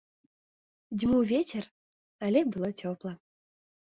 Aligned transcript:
Дзьмуў 0.97 1.21
вецер, 1.33 1.63
але 2.29 2.39
было 2.57 2.69
цёпла. 2.79 3.11